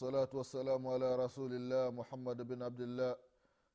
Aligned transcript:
والصلاة 0.00 0.28
والسلام 0.34 0.86
على 0.86 1.16
رسول 1.16 1.52
الله 1.52 1.90
محمد 1.90 2.42
بن 2.42 2.62
عبد 2.62 2.80
الله 2.80 3.16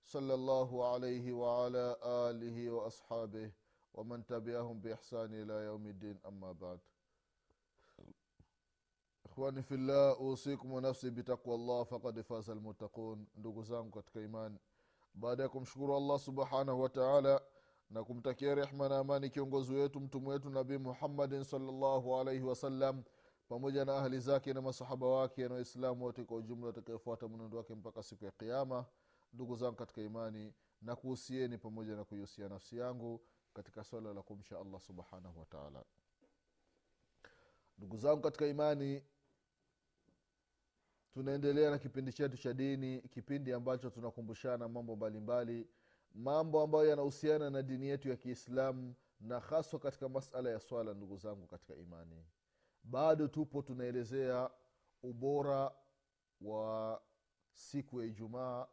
صلى 0.05 0.33
الله 0.33 0.69
عليه 0.93 1.31
وعلى 1.33 1.95
آله 2.03 2.69
وأصحابه 2.71 3.51
ومن 3.93 4.25
تبعهم 4.25 4.79
بإحسان 4.79 5.33
إلى 5.33 5.53
يوم 5.65 5.85
الدين 5.87 6.17
أما 6.27 6.51
بعد 6.51 6.79
ikhwani 9.31 9.63
fillah 9.63 10.21
usikum 10.21 10.71
wa 10.73 10.81
nafsi 10.81 11.11
bitaqwa 11.11 11.57
llah 11.57 11.85
fakad 11.85 12.23
faza 12.23 12.51
almuttaqun 12.53 13.25
ndugu 13.37 13.63
zangu 13.63 13.91
katika 13.91 14.21
imani 14.21 14.57
baada 15.13 15.43
ya 15.43 15.49
kumshukuru 15.49 15.95
allah 15.97 16.19
subhanahu 16.19 16.81
wa 16.81 16.89
taala 16.89 17.41
na 17.89 18.03
kumtakia 18.03 18.55
rehma 18.55 18.89
na 18.89 18.97
amani 18.97 19.29
kiongozi 19.29 19.73
wetu 19.75 19.99
mtume 19.99 20.29
wetu 20.29 20.49
nabii 20.49 20.77
muhammadin 20.77 21.43
salllahu 21.43 22.15
alaihi 22.17 22.43
wasallam 22.43 23.03
pamoja 23.48 23.84
na 23.84 23.96
ahli 23.98 24.20
zake 24.20 24.52
na 24.52 24.62
masahaba 24.62 25.06
wake 25.06 25.48
na 25.48 25.54
waislamu 25.54 26.04
wote 26.04 26.24
kwa 26.24 26.36
ujumla 26.36 26.66
watakaofuata 26.66 27.28
mwenendo 27.28 27.58
wake 27.58 27.74
mpaka 27.74 28.02
siku 28.02 28.24
ya 28.24 28.30
kiama 28.30 28.86
ndugu 29.32 29.56
zangu 29.56 29.76
katika 29.76 30.02
imani 30.02 30.54
na 30.82 30.96
kuhusieni 30.96 31.58
pamoja 31.58 31.96
na 31.96 32.04
kuihusia 32.04 32.48
nafsi 32.48 32.78
yangu 32.78 33.20
katika 33.54 33.84
swala 33.84 34.14
la 34.14 34.22
kumsha 34.22 34.58
allah 34.60 34.80
subhanahu 34.80 35.38
wataala 35.38 35.84
ndugu 37.78 37.96
zangu 37.96 38.20
katika 38.22 38.46
imani 38.46 39.02
tunaendelea 41.12 41.70
na 41.70 41.78
kipindi 41.78 42.12
chetu 42.12 42.36
cha 42.36 42.52
dini 42.52 43.00
kipindi 43.02 43.52
ambacho 43.52 43.90
tunakumbushana 43.90 44.68
mambo 44.68 44.96
mbalimbali 44.96 45.68
mambo 46.14 46.62
ambayo 46.62 46.88
yanahusiana 46.88 47.50
na 47.50 47.62
dini 47.62 47.86
yetu 47.86 48.08
ya 48.08 48.16
kiislamu 48.16 48.94
na 49.20 49.40
haswa 49.40 49.80
katika 49.80 50.08
masala 50.08 50.50
ya 50.50 50.60
swala 50.60 50.94
ndugu 50.94 51.16
zangu 51.16 51.46
katika 51.46 51.74
imani 51.74 52.24
bado 52.86 53.28
tupo 53.28 53.62
tunaelezea 53.62 54.50
ubora 55.02 55.72
wa 56.40 57.02
siku 57.52 58.00
ya 58.00 58.06
ijumaa 58.06 58.66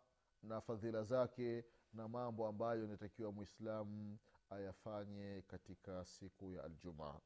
na 0.43 0.61
fadhila 0.61 1.03
zake 1.03 1.65
na 1.93 2.07
mambo 2.07 2.47
ambayo 2.47 2.83
inatakiwa 2.83 3.31
mwislamu 3.31 4.17
ayafanye 4.49 5.43
katika 5.47 6.05
siku 6.05 6.51
ya 6.51 6.63
aljumaa. 6.63 7.19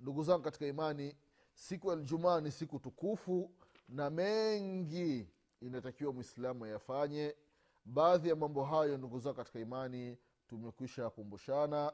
Ndugu 0.00 0.22
zangu 0.22 0.42
katika 0.42 0.66
imani 0.66 1.16
siku 1.54 1.86
ya 1.86 1.92
aljumaa 1.92 2.40
ni 2.40 2.50
siku 2.50 2.78
tukufu 2.78 3.50
na 3.88 4.10
mengi 4.10 5.28
inatakiwa 5.60 6.12
mwislamu 6.12 6.64
ayafanye. 6.64 7.36
Baadhi 7.84 8.28
ya 8.28 8.36
mambo 8.36 8.64
hayo 8.64 8.96
ndugu 8.98 9.18
zao 9.18 9.34
katika 9.34 9.60
imani 9.60 10.18
tumekwisha 10.48 11.10
kumbushana 11.10 11.92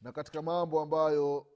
na 0.00 0.12
katika 0.12 0.42
mambo 0.42 0.80
ambayo 0.80 1.46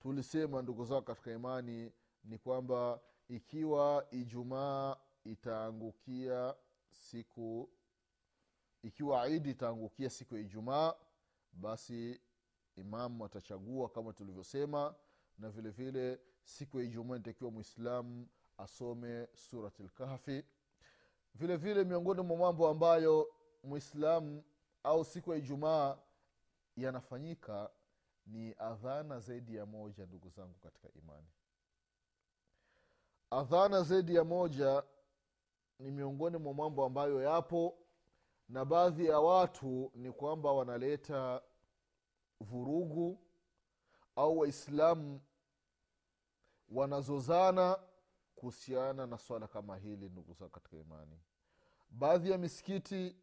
tulisema 0.00 0.62
ndugu 0.62 0.84
zao 0.84 1.02
katika 1.02 1.32
imani 1.32 1.92
ni 2.24 2.38
kwamba 2.38 3.00
ikiwa 3.28 4.06
ijumaa 4.10 4.96
itaangukia 5.24 6.54
siku 6.90 7.70
ikiwa 8.82 9.28
idi 9.28 9.50
itaangukia 9.50 10.10
siku 10.10 10.34
ya 10.34 10.40
ijumaa 10.40 10.94
basi 11.52 12.20
imamu 12.76 13.24
atachagua 13.24 13.88
kama 13.88 14.12
tulivyosema 14.12 14.94
na 15.38 15.50
vile 15.50 15.70
vile 15.70 16.20
siku 16.44 16.78
ya 16.78 16.84
ijumaa 16.84 17.14
inatakiwa 17.16 17.50
mwislamu 17.50 18.28
asome 18.58 19.28
surat 19.34 19.80
lkahfi 19.80 20.44
vile 21.34 21.56
vile 21.56 21.84
miongoni 21.84 22.22
mwa 22.22 22.36
mambo 22.36 22.68
ambayo 22.68 23.28
mwislamu 23.64 24.44
au 24.82 25.04
siku 25.04 25.32
ya 25.32 25.38
ijumaa 25.38 25.98
yanafanyika 26.76 27.70
ni 28.28 28.54
adhana 28.58 29.20
zaidi 29.20 29.56
ya 29.56 29.66
moja 29.66 30.06
ndugu 30.06 30.28
zangu 30.28 30.58
katika 30.58 30.88
imani. 30.92 31.26
Adhana 33.30 33.82
zaidi 33.82 34.14
ya 34.14 34.24
moja 34.24 34.82
ni 35.78 35.90
miongoni 35.90 36.36
mwa 36.36 36.54
mambo 36.54 36.84
ambayo 36.86 37.22
yapo 37.22 37.78
na 38.48 38.64
baadhi 38.64 39.06
ya 39.06 39.20
watu 39.20 39.90
ni 39.94 40.12
kwamba 40.12 40.52
wanaleta 40.52 41.42
vurugu 42.40 43.20
au 44.16 44.38
waislamu 44.38 45.20
wanazozana 46.68 47.78
kuhusiana 48.34 49.06
na 49.06 49.18
swala 49.18 49.46
kama 49.48 49.76
hili 49.76 50.08
ndugu 50.08 50.32
zangu 50.32 50.50
katika 50.52 50.76
imani. 50.76 51.20
Baadhi 51.90 52.30
ya 52.30 52.38
misikiti 52.38 53.16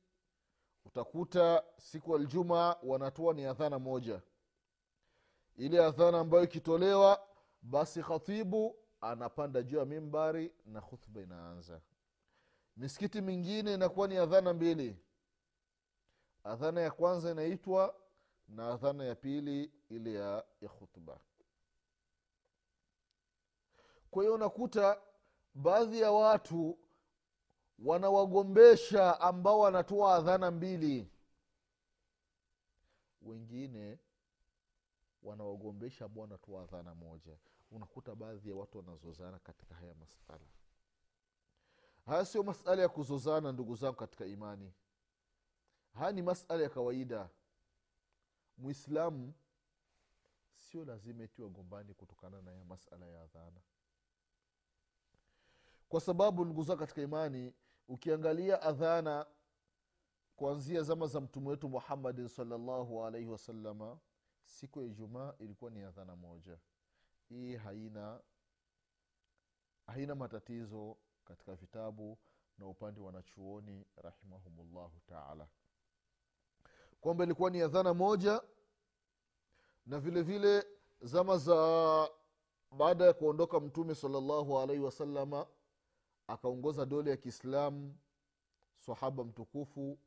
utakuta 0.86 1.64
siku 1.78 2.12
ya 2.12 2.20
aljumaa 2.20 2.76
wanatoa 2.84 3.34
ni 3.34 3.46
adhana 3.46 3.80
moja 3.80 4.22
ile 5.56 5.86
adhana 5.86 6.20
ambayo 6.20 6.44
ikitolewa 6.44 7.28
basi 7.62 8.02
khatibu 8.04 8.76
anapanda 9.02 9.62
juu 9.64 9.78
ya 9.78 9.86
mimbari 9.86 10.54
na 10.66 10.82
khutba 10.82 11.22
inaanza. 11.22 11.82
Misikiti 12.78 13.22
mingine 13.22 13.74
inakuwa 13.74 14.08
ni 14.08 14.18
adhana 14.18 14.54
mbili. 14.54 14.98
Adhana 16.44 16.82
ya 16.82 16.92
kwanza 16.92 17.32
inaitwa 17.32 17.96
na 18.48 18.68
adhana 18.74 19.04
ya 19.06 19.16
pili 19.16 19.72
ile 19.90 20.14
ya, 20.14 20.46
ya 20.62 20.70
khutba. 20.70 21.20
Kwa 24.12 24.24
hiyo 24.24 24.36
unakuta 24.36 25.02
baadhi 25.54 26.02
ya 26.02 26.12
watu 26.12 26.80
wanawagombesha 27.80 29.22
ambao 29.22 29.60
wanatoa 29.60 30.16
adhana 30.16 30.52
mbili. 30.52 31.12
Wengine 33.22 34.00
wanawagombesha 35.26 36.10
tu 36.42 36.54
wa 36.54 36.66
dhana 36.66 36.96
moja. 36.96 37.38
Unakuta 37.72 38.16
baadhi 38.16 38.50
ya 38.50 38.56
watu 38.56 38.78
wanazozana 38.78 39.40
katika 39.40 39.76
haya 39.76 39.94
masala. 39.94 40.46
Haya 42.06 42.26
sio 42.26 42.44
masala 42.44 42.82
ya 42.82 42.90
kuzozana 42.90 43.52
ndugu 43.52 43.76
zangu 43.76 43.96
katika 43.96 44.26
imani. 44.26 44.74
Haya 45.94 46.12
ni 46.12 46.22
masala 46.22 46.64
ya 46.64 46.70
kawaida. 46.70 47.30
Mwislamu 48.58 49.34
sio 50.56 50.86
lazima 50.86 51.24
eti 51.24 51.42
gombani 51.42 51.94
kutokana 51.94 52.42
na 52.42 52.52
ya 52.52 52.66
masala 52.66 53.06
ya 53.08 53.26
dhana, 53.28 53.62
kwa 55.90 56.02
sababu 56.02 56.46
ndugu 56.46 56.64
zangu 56.64 56.80
katika 56.80 57.02
imani 57.02 57.54
ukiangalia 57.88 58.62
adhana 58.62 59.26
kuanzia 60.36 60.84
zama 60.84 61.08
za 61.08 61.22
mtume 61.22 61.50
wetu 61.50 61.70
muhammadin 61.70 62.28
salllahu 62.28 63.06
alaihi 63.06 63.28
wasalama 63.28 63.98
siku 64.46 64.82
ya 64.82 64.88
ijumaa 64.88 65.34
ilikuwa 65.40 65.72
ni 65.72 65.84
adhana 65.84 66.16
moja. 66.16 66.58
Hii 67.30 67.56
haina 67.56 68.22
haina 69.88 70.16
matatizo 70.16 70.98
katika 71.26 71.56
vitabu 71.56 72.18
na 72.58 72.68
upande 72.68 73.00
wa 73.00 73.06
wanachuoni 73.06 73.86
rahimahumullahu 73.96 75.00
taala. 75.06 75.48
Kwamba 77.02 77.24
ilikuwa 77.24 77.50
ni 77.50 77.62
adhana 77.62 77.94
moja 77.94 78.42
na 79.86 80.00
vile 80.00 80.22
vile 80.22 80.68
zama 81.02 81.38
za 81.38 82.10
baada 82.72 83.06
ya 83.06 83.14
kuondoka 83.14 83.60
mtume 83.60 83.96
salllahu 83.96 84.60
alaihi 84.60 84.82
wasalama 84.84 85.48
akaongoza 86.28 86.86
dole 86.86 87.12
ya 87.12 87.18
kiislamu 87.18 87.98
sahaba 88.80 89.24
mtukufu 89.24 90.00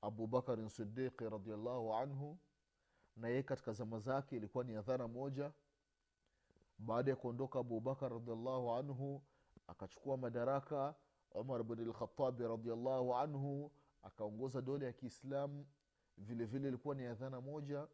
abubakarin 0.00 0.68
sidiqi 0.68 1.24
radiallahu 1.28 1.94
anhu 1.94 2.38
na 3.16 3.28
yeye 3.28 3.42
katika 3.42 3.72
zama 3.72 3.98
zake 3.98 4.36
ilikuwa 4.36 4.64
ni 4.64 4.76
adhana 4.76 5.08
moja. 5.08 5.52
Baada 6.78 7.10
ya 7.10 7.16
kuondoka 7.16 7.58
abubakar 7.58 8.12
radiallahu 8.12 8.72
anhu 8.72 9.22
akachukua 9.66 10.16
madaraka 10.16 10.94
umar 11.34 11.62
bn 11.62 11.88
lkhatabi 11.88 12.48
radiallahu 12.48 13.14
anhu 13.14 13.70
akaongoza 14.02 14.62
dole 14.62 14.86
ya 14.86 14.92
kiislamu 14.92 15.66
vile 16.18 16.44
vile 16.44 16.68
ilikuwa 16.68 16.94
ni 16.94 17.06
adhana 17.06 17.40
moja. 17.40 17.86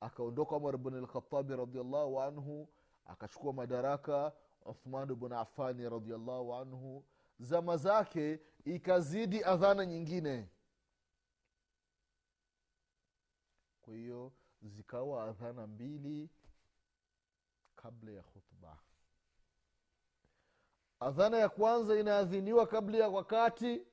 Akaondoka 0.00 0.56
umar 0.56 0.76
bn 0.78 0.94
lkhatabi 1.00 1.56
radiallahu 1.56 2.20
anhu 2.22 2.68
akachukua 3.06 3.52
madaraka 3.52 4.32
uthman 4.64 5.14
bn 5.14 5.32
afani 5.32 5.88
radiallahu 5.90 6.54
anhu. 6.54 7.04
Zama 7.38 7.76
zake 7.76 8.40
ikazidi 8.64 9.44
adhana 9.44 9.86
nyingine 9.86 10.48
kwa 13.84 13.94
hiyo 13.94 14.32
zikawa 14.62 15.24
adhana 15.24 15.66
mbili 15.66 16.30
kabla 17.76 18.12
ya 18.12 18.22
khutba. 18.22 18.78
Adhana 21.00 21.36
ya 21.38 21.48
kwanza 21.48 22.00
inaadhiniwa 22.00 22.66
kabla 22.66 22.98
ya 22.98 23.08
wakati 23.08 23.86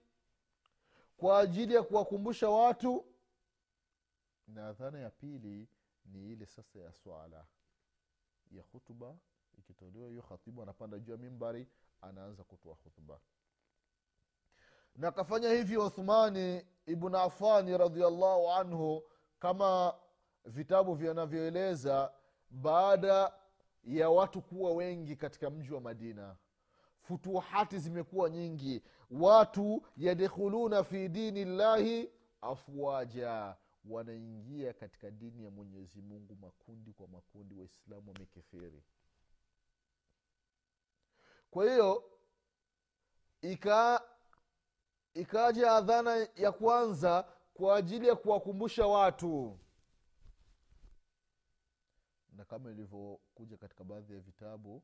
kwa 1.17 1.39
ajili 1.39 1.73
ya 1.73 1.83
kuwakumbusha 1.83 2.49
watu 2.49 3.05
na 4.47 4.67
adhana 4.67 4.99
ya 4.99 5.09
pili 5.09 5.67
ni 6.05 6.31
ile 6.31 6.45
sasa 6.45 6.79
ya 6.79 6.93
swala 6.93 7.45
ya 8.51 8.63
khutba 8.63 9.17
ikitolewa 9.57 10.09
hiyo 10.09 10.21
khatibu 10.21 10.63
anapanda 10.63 10.99
juu 10.99 11.11
ya 11.11 11.17
mimbari 11.17 11.67
anaanza 12.01 12.43
kutoa 12.43 12.75
khutba. 12.75 13.19
Na 14.95 15.07
akafanya 15.07 15.49
hivyo 15.49 15.85
uthmani 15.85 16.65
ibnu 16.85 17.17
afani 17.17 17.77
radiallahu 17.77 18.51
anhu 18.51 19.03
kama 19.41 19.95
vitabu 20.45 20.93
vinavyoeleza 20.95 22.13
baada 22.49 23.33
ya 23.83 24.09
watu 24.09 24.41
kuwa 24.41 24.71
wengi 24.71 25.15
katika 25.15 25.49
mji 25.49 25.73
wa 25.73 25.81
madina. 25.81 26.35
Futuhati 27.01 27.79
zimekuwa 27.79 28.29
nyingi. 28.29 28.83
Watu 29.11 29.83
yadkhuluna 29.97 30.83
fi 30.83 31.09
dini 31.09 31.45
llahi 31.45 32.09
afwaja. 32.41 33.55
Wanaingia 33.89 34.73
katika 34.73 35.11
dini 35.11 35.43
ya 35.43 35.49
mwenyezi 35.51 36.01
mungu 36.01 36.35
makundi 36.41 36.93
kwa 36.93 37.07
makundi. 37.07 37.55
Waislamu 37.55 38.07
wamekithiri 38.13 38.83
kwa 41.51 41.65
hiyo 41.69 42.03
ika 43.41 44.01
adhana 45.75 46.27
ya 46.35 46.51
kwanza 46.51 47.25
kwa 47.53 47.75
ajili 47.75 48.07
ya 48.07 48.15
kuwakumbusha 48.15 48.87
watu. 48.87 49.59
Na 52.31 52.45
kama 52.45 52.71
ilivyokuja 52.71 53.57
katika 53.57 53.83
baadhi 53.83 54.13
ya 54.13 54.19
vitabu 54.19 54.83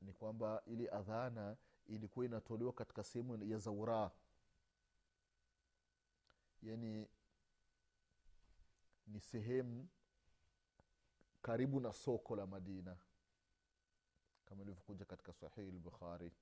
ni 0.00 0.12
kwamba 0.12 0.62
ili 0.66 0.88
adhana 0.88 1.56
ilikuwa 1.86 2.26
inatolewa 2.26 2.72
katika 2.72 3.04
sehemu 3.04 3.44
ya 3.44 3.58
zaura. 3.58 4.10
Yani 6.62 7.08
ni 9.06 9.20
sehemu 9.20 9.88
karibu 11.42 11.80
na 11.80 11.92
soko 11.92 12.36
la 12.36 12.46
madina 12.46 12.96
kama 14.44 14.62
ilivyokuja 14.62 15.04
katika 15.04 15.32
sahihi 15.32 15.70
lbukhari 15.72 16.32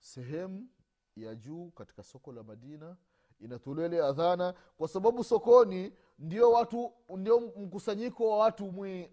sehemu 0.00 0.68
ya 1.16 1.34
juu 1.34 1.70
katika 1.70 2.02
soko 2.02 2.32
la 2.32 2.42
madina 2.42 2.96
inatolewa 3.40 4.08
adhana 4.08 4.52
kwa 4.76 4.88
sababu 4.88 5.24
sokoni 5.24 5.92
ndio 6.18 6.50
watu 6.52 6.92
ndio 7.16 7.40
mkusanyiko 7.40 8.30
wa 8.30 8.38
watu 8.38 8.72
mwi, 8.72 9.10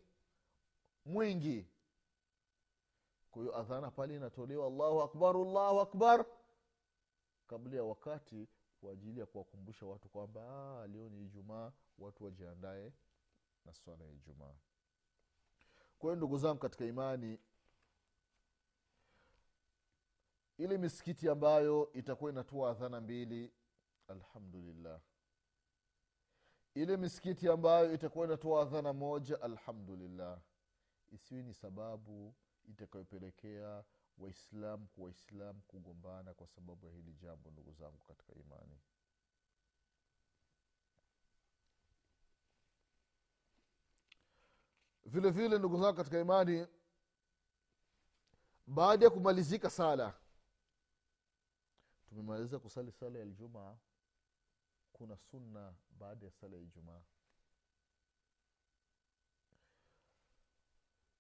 mwingi. 1.06 1.68
Kwa 3.32 3.42
hiyo 3.42 3.58
adhana 3.58 3.92
pale 3.92 4.16
inatolewa 4.16 4.68
allahu 4.68 5.02
akbar 5.02 5.36
allahu 5.36 5.80
akbar 5.80 6.26
kabla 7.48 7.76
ya 7.78 7.84
wakati 7.84 8.48
kwa 8.82 8.92
ajili 8.92 9.20
ya 9.20 9.26
kuwakumbusha 9.26 9.86
watu 9.86 10.10
kwamba 10.10 10.42
leo 10.88 11.10
ni 11.10 11.24
ijumaa 11.24 11.72
watu 12.00 12.24
wajiandae 12.24 12.94
na 13.66 13.74
swala 13.74 14.06
ya 14.06 14.12
ijumaa. 14.12 14.54
Kwa 16.00 16.08
hiyo 16.10 16.16
ndugu 16.16 16.38
zangu 16.38 16.60
katika 16.60 16.86
imani 16.86 17.40
ile 20.60 20.78
misikiti 20.78 21.30
ambayo 21.30 21.92
itakuwa 21.94 22.32
inatoa 22.32 22.72
adhana 22.72 23.02
mbili 23.02 23.52
alhamdulillah. 24.08 25.02
Ile 26.76 26.98
misikiti 26.98 27.50
ambayo 27.50 27.94
itakuwa 27.94 28.26
inatoa 28.28 28.62
adhana 28.62 28.94
moja 28.94 29.42
alhamdulillah. 29.42 30.40
Isiwi 31.12 31.44
ni 31.44 31.54
sababu 31.54 32.36
itakayopelekea 32.70 33.84
waislamu 34.18 34.88
kwa 34.88 35.54
kugombana 35.68 36.34
kwa 36.34 36.48
sababu 36.48 36.86
ya 36.86 36.92
hili 36.92 37.14
jambo 37.14 37.52
ndugu 37.52 37.74
zangu 37.74 37.98
katika 38.08 38.34
imani. 38.34 38.80
Vile 45.06 45.30
vile 45.32 45.58
ndugu 45.60 45.78
zangu 45.82 45.98
katika 45.98 46.20
imani 46.20 46.68
baada 48.68 49.06
ya 49.06 49.12
kumalizika 49.12 49.70
sala 49.70 50.19
tumemaliza 52.10 52.60
kusali 52.60 52.92
sala 52.92 53.20
ya 53.20 53.26
ljumaa 53.26 53.78
kuna 54.94 55.18
sunna 55.18 55.74
baada 55.92 56.26
ya 56.26 56.32
sala 56.32 56.56
ya 56.58 56.62
ijumaa. 56.64 57.02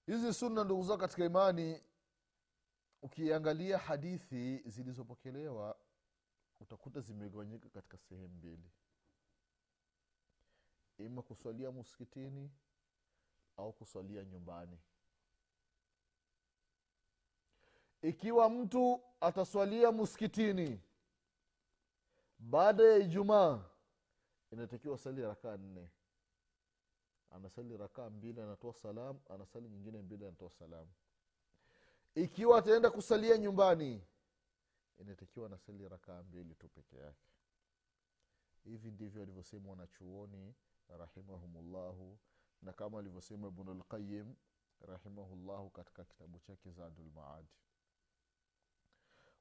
Hizi 0.05 0.33
sunna 0.33 0.63
ndugu 0.63 0.83
zao 0.83 0.97
katika 0.97 1.25
imani 1.25 1.83
ukiangalia 3.01 3.77
hadithi 3.77 4.57
zilizopokelewa 4.69 5.77
utakuta 6.59 7.01
zimegawanyika 7.01 7.69
katika 7.69 7.97
sehemu 7.97 8.27
mbili. 8.27 8.71
Ima 10.97 11.21
kuswalia 11.21 11.71
muskitini 11.71 12.51
au 13.57 13.73
kuswalia 13.73 14.25
nyumbani 14.25 14.79
ikiwa 18.01 18.49
mtu 18.49 19.01
ataswalia 19.21 19.91
muskitini 19.91 20.81
baada 22.39 22.83
ya 22.83 22.97
ijumaa 22.97 23.65
inatakiwa 24.51 24.97
sali 24.97 25.21
rakaa 25.21 25.57
nne. 25.57 25.89
Anasali 27.31 27.77
rakaa 27.77 28.09
mbili 28.09 28.41
anatoa 28.41 28.73
salam 28.73 29.19
anasali 29.29 29.69
nyingine 29.69 30.01
mbili 30.01 30.25
anatoa 30.25 30.49
salam. 30.49 30.87
Ikiwa 32.15 32.59
ataenda 32.59 32.89
kusalia 32.91 33.37
nyumbani 33.37 34.03
inatakiwa 34.99 35.45
anasali 35.45 35.89
rakaa 35.89 36.23
mbili 36.23 36.55
tu 36.55 36.69
peke 36.69 36.97
yake. 36.97 37.27
Hivi 38.63 38.91
ndivyo 38.91 39.21
alivyosema 39.23 39.69
wanachuoni 39.69 40.53
rahimahumullahu 40.89 42.17
na 42.61 42.73
kama 42.73 42.99
alivyosema 42.99 43.47
ibnulqayim 43.47 44.35
rahimahullahu 44.81 45.69
katika 45.69 46.03
kitabu 46.03 46.39
chake 46.39 46.71
zadulmaadi 46.71 47.47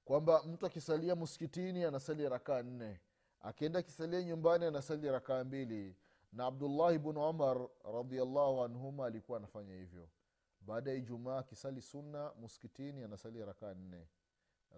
kwamba 0.09 0.43
mtu 0.43 0.67
akisalia 0.67 1.17
msikitini 1.17 1.85
anasali 1.85 2.29
rakaa 2.29 2.63
nne. 2.63 3.01
Akienda 3.41 3.79
akisalia 3.79 4.23
nyumbani 4.23 4.65
anasali 4.65 5.11
rakaa 5.11 5.45
mbili. 5.45 5.97
Na 6.33 6.47
abdullahi 6.47 6.99
bnu 6.99 7.29
umar 7.31 7.69
radiallahu 7.85 8.65
anhuma 8.65 9.07
alikuwa 9.07 9.39
anafanya 9.39 9.75
hivyo. 9.75 10.09
Baada 10.61 10.91
ya 10.91 10.97
ijumaa 10.97 11.39
akisali 11.39 11.83
sunna 11.83 12.33
muskitini 12.41 13.03
anasali 13.05 13.45
rakaa 13.45 13.75
nne. 13.75 14.09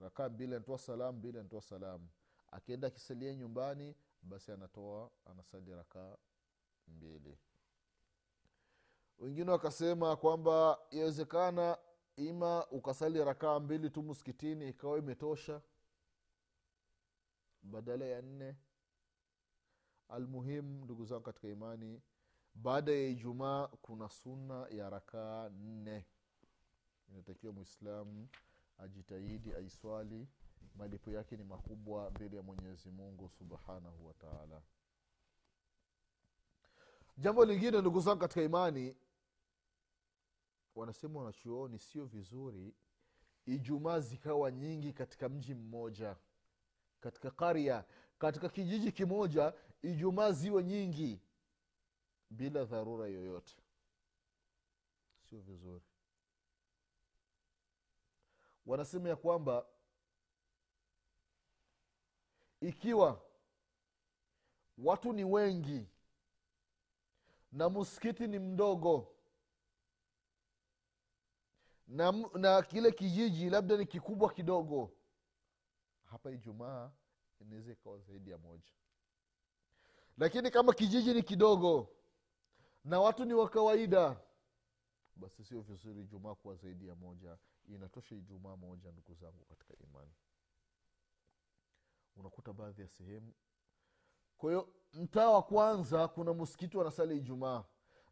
Rakaa 0.00 0.28
mbili 0.28 0.54
anatoa 0.54 0.78
salam 0.78 1.16
mbili 1.16 1.38
anatoa 1.38 1.62
salam 1.62 2.08
akienda 2.50 2.88
akisalia 2.88 3.34
nyumbani 3.34 3.94
basi 4.22 4.52
anatoa 4.52 5.10
anasali 5.24 5.74
rakaa 5.74 6.16
mbili. 6.88 7.38
Wengine 9.18 9.50
wakasema 9.50 10.16
kwamba 10.16 10.78
yawezekana 10.90 11.78
ima 12.16 12.66
ukasali 12.70 13.24
rakaa 13.24 13.60
mbili 13.60 13.90
tu 13.90 14.02
muskitini 14.02 14.68
ikawa 14.68 14.98
imetosha. 14.98 15.60
Badala 17.62 18.04
ya 18.04 18.22
nne 18.22 18.56
almuhimu 20.08 20.84
ndugu 20.84 21.04
zangu 21.04 21.22
katika 21.22 21.48
imani 21.48 22.02
baada 22.54 22.92
ya 22.92 23.06
ijumaa 23.08 23.66
kuna 23.66 24.08
sunna 24.08 24.66
ya 24.70 24.90
rakaa 24.90 25.48
nne. 25.48 26.06
Inatakiwa 27.08 27.52
mwislamu 27.52 28.28
ajitahidi 28.78 29.54
aiswali. 29.54 30.28
Malipo 30.74 31.10
yake 31.10 31.36
ni 31.36 31.44
makubwa 31.44 32.10
mbele 32.10 32.36
ya 32.36 32.42
mwenyezi 32.42 32.90
mungu 32.90 33.28
subhanahu 33.28 34.06
wataala 34.06 34.62
jambo 37.18 37.44
lingine 37.44 37.80
ndugu 37.80 38.00
zangu 38.00 38.20
katika 38.20 38.42
imani 38.42 38.96
wanasema 40.74 41.20
wanachuoni 41.20 41.78
sio 41.78 42.04
vizuri 42.04 42.74
ijumaa 43.46 44.00
zikawa 44.00 44.50
nyingi 44.50 44.92
katika 44.92 45.28
mji 45.28 45.54
mmoja 45.54 46.16
katika 47.00 47.30
karya 47.30 47.84
katika 48.18 48.48
kijiji 48.48 48.92
kimoja 48.92 49.54
ijumaa 49.82 50.32
ziwe 50.32 50.64
nyingi 50.64 51.20
bila 52.30 52.64
dharura 52.64 53.06
yoyote. 53.06 53.56
Sio 55.28 55.40
vizuri. 55.40 55.84
Wanasema 58.66 59.08
ya 59.08 59.16
kwamba 59.16 59.66
ikiwa 62.60 63.22
watu 64.78 65.12
ni 65.12 65.24
wengi 65.24 65.86
na 67.52 67.68
muskiti 67.68 68.26
ni 68.26 68.38
mdogo 68.38 69.16
na, 71.90 72.12
na 72.12 72.62
kile 72.62 72.92
kijiji 72.92 73.50
labda 73.50 73.76
ni 73.76 73.86
kikubwa 73.86 74.32
kidogo. 74.32 74.92
Hapa 76.04 76.30
ijumaa 76.30 76.90
inaweza 77.40 77.72
ikawa 77.72 77.98
zaidi 77.98 78.30
ya 78.30 78.38
moja. 78.38 78.72
Lakini 80.18 80.50
kama 80.50 80.72
kijiji 80.72 81.14
ni 81.14 81.22
kidogo 81.22 81.88
na 82.84 83.00
watu 83.00 83.24
ni 83.24 83.34
wa 83.34 83.48
kawaida 83.48 84.20
basi 85.16 85.44
sio 85.44 85.60
vizuri 85.60 86.00
ijumaa 86.02 86.34
kuwa 86.34 86.54
zaidi 86.54 86.88
ya 86.88 86.94
moja. 86.94 87.38
Inatosha 87.68 88.14
ijumaa 88.16 88.56
moja 88.56 88.92
ndugu 88.92 89.14
zangu 89.14 89.44
katika 89.44 89.74
imani. 89.84 90.12
Unakuta 92.16 92.52
baadhi 92.52 92.82
ya 92.82 92.88
sehemu. 92.88 93.32
Kwa 94.38 94.50
hiyo 94.50 94.68
mtaa 94.92 95.30
wa 95.30 95.42
kwanza 95.42 96.08
kuna 96.08 96.34
msikiti 96.34 96.76
wanasali 96.76 97.16
ijumaa. 97.16 97.64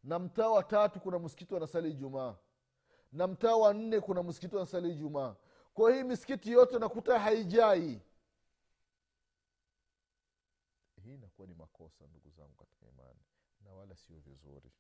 Na 0.05 0.19
mtaa 0.19 0.49
wa 0.49 0.63
tatu 0.65 1.01
kuna 1.01 1.19
msikiti 1.19 1.55
wanasali 1.55 1.91
ijumaa 1.91 2.37
na 3.13 3.27
mtaa 3.27 3.57
wa 3.57 3.75
nne 3.75 4.01
kuna 4.01 4.23
msikiti 4.23 4.55
wanasali 4.57 4.95
jumaa 4.95 5.37
kwa 5.75 5.95
hii 5.95 6.03
misikiti 6.03 6.53
yote 6.53 6.79
nakuta 6.79 7.19
haijai. 7.19 8.01
Hii 11.05 11.15
inakuwa 11.15 11.47
ni 11.49 11.55
makosa 11.55 12.07
ndugu 12.07 12.31
zangu 12.31 12.55
katika 12.55 12.87
imani 12.87 13.21
na 13.61 13.73
wala 13.73 13.97
sio 13.97 14.19
vizuri. 14.19 14.73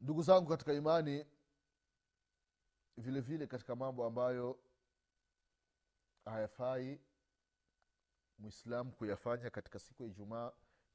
Ndugu 0.00 0.22
zangu 0.22 0.48
katika 0.48 0.72
imani 0.72 1.26
vile 2.96 3.20
vile 3.20 3.46
katika 3.46 3.76
mambo 3.76 4.04
ambayo 4.06 4.58
hayafai 6.24 7.00
mwislamu 8.38 8.92
kuyafanya 8.92 9.50
katika 9.50 9.78
siku 9.78 10.02
ya 10.02 10.08
ijumaa 10.08 10.52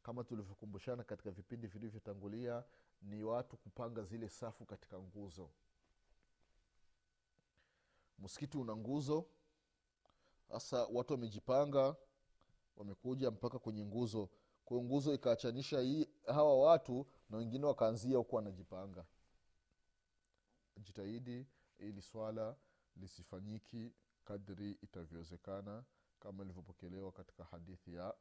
kama 0.09 0.23
tulivyokumbushana 0.23 1.03
katika 1.03 1.31
vipindi 1.31 1.67
vilivyotangulia 1.67 2.63
ni 3.01 3.23
watu 3.23 3.57
kupanga 3.57 4.03
zile 4.03 4.29
safu 4.29 4.65
katika 4.65 4.99
nguzo. 4.99 5.49
Msikiti 8.19 8.57
una 8.57 8.75
nguzo 8.75 9.25
sasa 10.51 10.85
watu 10.85 11.13
wamejipanga 11.13 11.95
wamekuja 12.77 13.31
mpaka 13.31 13.59
kwenye 13.59 13.85
nguzo. 13.85 14.29
Kwayo 14.65 14.83
nguzo 14.83 15.13
ikaachanisha 15.13 15.79
hii 15.79 16.07
hawa 16.25 16.59
watu 16.59 17.07
na 17.29 17.37
wengine 17.37 17.65
wakaanzia 17.65 18.17
huku 18.17 18.35
wanajipanga. 18.35 19.05
Jitahidi 20.77 21.47
ili 21.79 22.01
swala 22.01 22.55
lisifanyiki 22.95 23.93
kadri 24.25 24.71
itavyowezekana 24.71 25.83
kama 26.19 26.43
ilivyopokelewa 26.43 27.11
katika 27.11 27.43
hadithi 27.43 27.93
ya 27.95 28.13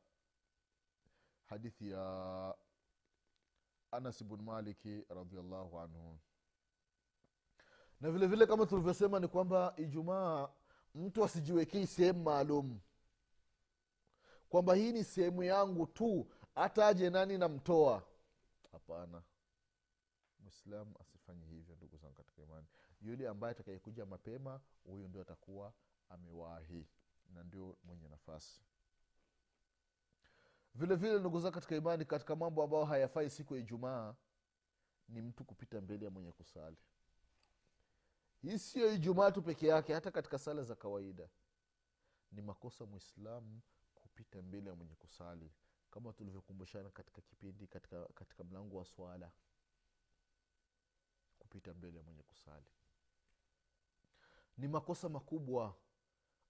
hadithi 1.49 1.91
ya 1.91 2.55
anas 3.91 4.25
bn 4.25 4.43
maliki 4.43 5.05
radiallahu 5.09 5.81
anhu. 5.81 6.19
Na 8.01 8.11
vile 8.11 8.27
vile 8.27 8.47
kama 8.47 8.67
tulivyosema 8.67 9.21
ni 9.21 9.29
kwamba 9.29 9.75
ijumaa 9.77 10.49
mtu 10.95 11.25
asijiwekei 11.25 11.87
sehemu 11.87 12.23
maalum. 12.23 12.81
Kwamba 14.49 14.75
hii 14.75 14.93
ni 14.93 15.05
sehemu 15.05 15.43
yangu 15.43 15.87
tu 15.87 16.31
hata 16.55 16.87
aje 16.87 17.11
nani 17.11 17.39
namtoa. 17.39 18.03
Hapana. 18.73 19.23
Mwislamu 20.41 20.95
asifanye 21.01 21.47
hivyo 21.47 21.75
ndugu 21.77 21.97
zangu 21.97 22.15
katika 22.15 22.43
imani. 22.43 22.67
Yule 23.01 23.29
ambaye 23.29 23.51
atakayekuja 23.53 24.07
mapema 24.07 24.61
huyu 24.85 25.09
ndio 25.09 25.23
atakuwa 25.23 25.73
amewahi 26.09 26.87
na 27.35 27.43
ndio 27.43 27.77
mwenye 27.85 28.09
nafasi 28.09 28.61
vile 30.79 30.95
vile 30.97 31.19
ndugu 31.19 31.51
katika 31.51 31.77
imani 31.77 32.05
katika 32.05 32.37
mambo 32.37 32.63
ambayo 32.63 32.85
hayafai 32.85 33.31
siku 33.31 33.55
ya 33.55 33.61
ijumaa 33.61 34.15
ni 35.09 35.23
mtu 35.23 35.45
kupita 35.45 35.81
mbele 35.81 36.05
ya 36.05 36.11
mwenye 36.11 36.33
kusali. 36.33 36.77
Hii 38.43 38.59
siyo 38.59 38.93
ijumaa 38.95 39.31
tu 39.31 39.43
peke 39.43 39.67
yake 39.67 39.95
hata 39.95 40.11
katika 40.11 40.39
sala 40.39 40.63
za 40.63 40.75
kawaida 40.75 41.29
ni 42.33 42.43
makosa 42.43 42.87
mwislamu 42.87 43.61
kupita 43.95 44.43
mbele 44.43 44.71
ya 44.71 44.77
mwenye 44.77 44.95
kusali 44.95 45.53
kama 45.91 46.13
tulivyokumbushana 46.13 46.91
katika 46.91 47.21
kipindi 47.21 47.67
katika, 47.67 48.05
katika 48.05 48.45
mlango 48.45 48.77
wa 48.79 48.85
swala 48.85 49.31
kupita 51.39 51.75
mbele 51.75 51.97
ya 51.99 52.03
mwenye 52.05 52.23
kusali. 52.23 52.67
Ni 54.59 54.69
makosa 54.69 55.09
makubwa 55.09 55.75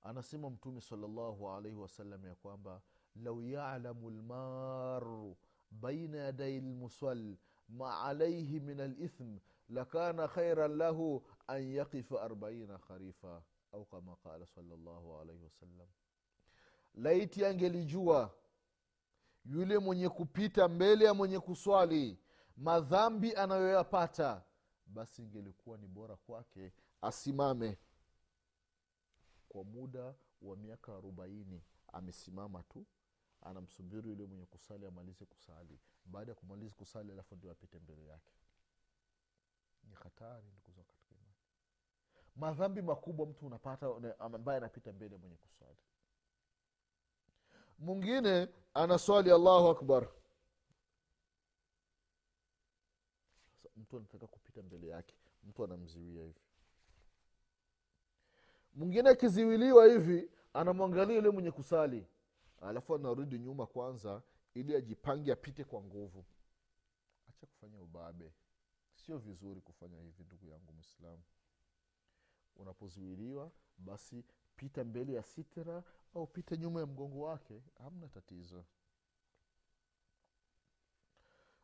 anasema 0.03 0.51
mtume 0.51 0.81
salllahu 0.81 1.51
alaihi 1.51 1.77
wasallam 1.79 2.25
ya 2.27 2.35
kwamba 2.35 2.83
lau 3.23 3.43
yalamu 3.43 4.11
lmaru 4.11 5.37
baina 5.71 6.19
yadai 6.19 6.61
lmusal 6.61 7.37
ma 7.69 8.01
alaihi 8.05 8.61
min 8.61 8.81
alithm 8.81 9.39
lakana 9.69 10.29
khairan 10.29 10.77
lahu 10.77 11.23
an 11.47 11.63
yaqifa 11.63 12.23
arbaina 12.23 12.79
kharifa 12.79 13.43
au 13.73 13.85
kama 13.85 14.17
qala 14.17 14.47
salllahu 14.47 15.19
alaihi 15.21 15.43
wasallam 15.45 15.89
laiti 16.95 17.45
angelijua 17.45 18.35
yule 19.45 19.79
mwenye 19.79 20.09
kupita 20.09 20.69
mbele 20.69 21.05
ya 21.05 21.15
mwenye 21.15 21.41
kuswali 21.41 22.19
madhambi 22.57 23.35
anayoyapata 23.35 24.43
basi 24.87 25.23
ingelikuwa 25.23 25.79
ni 25.79 25.87
bora 25.87 26.17
kwake 26.17 26.73
asimame. 27.03 27.79
Kwa 29.49 29.65
muda 29.65 30.15
wa 30.43 30.57
miaka 30.57 30.97
arobaini 30.97 31.63
amesimama 31.93 32.63
tu 32.63 32.87
anamsubiri 33.43 34.09
yule 34.11 34.27
mwenye 34.27 34.47
kusali 34.47 34.87
amalize 34.87 35.25
kusali. 35.25 35.79
Baada 36.05 36.31
ya 36.33 36.35
kumaliza 36.35 36.75
kusali 36.75 37.13
alafu 37.13 37.37
ndio 37.37 37.51
apite 37.51 37.79
mbele 37.79 38.05
yake. 38.07 38.33
Ni 39.85 39.95
hatari 39.95 40.47
katika 40.63 40.83
imani. 41.11 41.35
Madhambi 42.37 42.83
makubwa 42.83 43.27
mtu 43.27 43.47
unapata 43.47 43.87
ambaye 44.19 44.59
anapita 44.59 44.93
mbele 44.93 45.17
mwenye 45.17 45.37
kusali. 45.37 45.79
Mwingine 47.79 48.49
anaswali 48.75 49.33
allahu 49.33 49.69
akbar. 49.69 50.09
Mtu 53.77 53.97
anataka 53.97 54.27
kupita 54.27 54.63
mbele 54.63 54.89
yake. 54.89 55.15
Mtu 55.45 55.65
anamziwia 55.65 56.23
hivi. 56.25 56.41
Mwingine 58.75 59.11
akiziwiliwa 59.11 59.87
hivi 59.87 60.31
anamwangalia 60.55 61.17
yule 61.17 61.31
mwenye 61.31 61.51
kusali 61.51 62.07
alafu 62.61 62.95
anarudi 62.95 63.39
nyuma 63.39 63.67
kwanza 63.67 64.23
ili 64.55 64.75
ajipange 64.77 65.33
apite 65.33 65.65
kwa 65.65 65.83
nguvu. 65.83 66.25
Acha 67.29 67.47
kufanya 67.47 67.81
ubabe. 67.83 68.33
Sio 68.95 69.19
vizuri 69.19 69.61
kufanya 69.61 70.01
hivi 70.01 70.25
ndugu 70.25 70.47
yangu 70.47 70.73
mwislamu 70.73 71.23
unapozuiliwa 72.57 73.51
basi 73.79 74.25
pita 74.57 74.85
mbele 74.85 75.13
ya 75.13 75.23
sitra 75.23 75.85
au 76.15 76.27
pita 76.27 76.57
nyuma 76.57 76.81
ya 76.81 76.87
mgongo 76.87 77.21
wake. 77.21 77.63
Hamna 77.79 78.09
tatizo. 78.09 78.65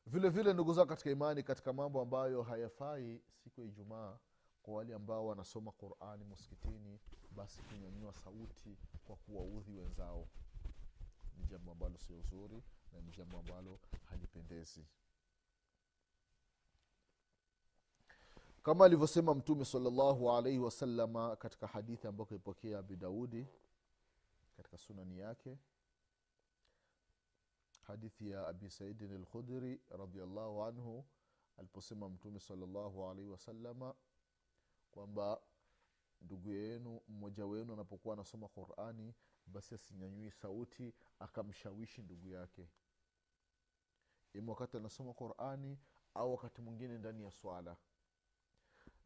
Vile 0.06 0.28
vile 0.30 0.52
ndugu 0.52 0.72
zao 0.72 0.86
katika 0.86 1.10
imani 1.10 1.42
katika 1.42 1.72
mambo 1.72 2.00
ambayo 2.00 2.42
hayafai 2.42 3.22
siku 3.34 3.60
ya 3.60 3.66
ijumaa 3.66 4.18
kwa 4.62 4.74
wale 4.74 4.94
ambao 4.94 5.26
wanasoma 5.26 5.72
qurani 5.72 6.24
muskitini 6.24 7.00
basi 7.30 7.62
kunyanyua 7.62 8.12
sauti 8.12 8.76
kwa 9.04 9.16
kuwaudhi 9.16 9.72
wenzao 9.72 10.28
ni 11.38 11.46
jambo 11.46 11.72
ambalo 11.72 11.98
sio 11.98 12.20
zuri 12.20 12.62
na 12.92 13.00
ni 13.00 13.10
jambo 13.12 13.38
ambalo 13.38 13.78
halipendezi. 14.04 14.84
Kama 18.62 18.84
alivyosema 18.84 19.34
mtume 19.34 19.64
salllahu 19.64 20.32
alaihi 20.32 20.58
wasalama 20.58 21.36
katika 21.36 21.66
hadithi 21.66 22.06
ambayo 22.06 22.26
kaipokea 22.26 22.78
abi 22.78 22.96
daudi 22.96 23.46
katika 24.56 24.78
sunani 24.78 25.18
yake 25.18 25.58
hadithi 27.86 28.30
ya 28.30 28.46
abi 28.48 28.70
saidin 28.70 29.14
alkhudri 29.14 29.80
radiallahu 29.90 30.62
anhu 30.64 31.04
aliposema 31.58 32.08
mtume 32.08 32.40
salllahu 32.40 33.08
alaihi 33.10 33.30
wasalama 33.30 33.94
kwamba 34.92 35.40
ndugu 36.24 36.52
yenu 36.52 37.00
mmoja 37.08 37.46
wenu 37.46 37.72
anapokuwa 37.72 38.14
anasoma 38.14 38.48
qurani 38.48 39.14
basi 39.46 39.74
asinyanyui 39.74 40.30
sauti 40.30 40.94
akamshawishi 41.18 42.02
ndugu 42.02 42.28
yake. 42.28 42.68
Ima 44.34 44.52
wakati 44.52 44.76
anasoma 44.76 45.14
qurani 45.14 45.78
au 46.14 46.32
wakati 46.32 46.60
mwingine 46.62 46.98
ndani 46.98 47.22
ya 47.24 47.30
swala. 47.30 47.76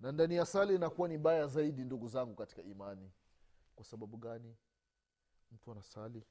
Na 0.00 0.12
ndani 0.12 0.34
ya 0.34 0.46
sala 0.46 0.72
inakuwa 0.72 1.08
ni 1.08 1.18
baya 1.18 1.46
zaidi 1.46 1.84
ndugu 1.84 2.08
zangu 2.08 2.34
katika 2.34 2.62
imani. 2.62 3.12
Kwa 3.76 3.84
sababu 3.84 4.16
gani? 4.16 4.56
Mtu 5.52 5.72
anasali 5.72 6.24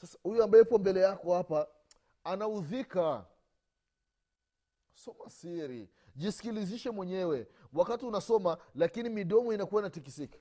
sasa 0.00 0.18
huyu 0.22 0.42
ambaye 0.42 0.64
yupo 0.64 0.78
mbele 0.78 1.00
yako 1.00 1.34
hapa 1.34 1.68
anaudhika 2.24 3.26
soma 4.94 5.30
siri. 5.30 5.90
Jisikilizishe 6.16 6.90
mwenyewe. 6.90 7.48
Wakati 7.72 8.06
unasoma 8.06 8.58
lakini 8.74 9.08
midomo 9.08 9.52
inakuwa 9.52 9.82
inatikisika. 9.82 10.38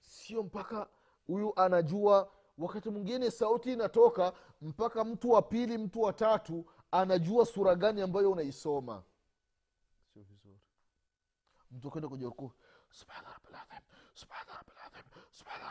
Sio 0.00 0.42
mpaka 0.42 0.88
huyu 1.26 1.52
anajua 1.60 2.32
wakati 2.58 2.90
mwingine 2.90 3.30
sauti 3.30 3.72
inatoka 3.72 4.32
mpaka 4.62 5.04
mtu 5.04 5.30
wa 5.30 5.42
pili 5.42 5.78
mtu 5.78 6.00
wa 6.02 6.12
tatu 6.12 6.66
anajua 6.90 7.46
sura 7.46 7.74
gani 7.74 8.00
ambayo 8.02 8.30
unaisoma. 8.32 9.02
Sio 10.12 10.22
vizuri. 10.22 10.60
Mtu 11.70 11.88
akenda 11.88 12.08
kwenye 12.08 12.26
rukuu 12.92 13.22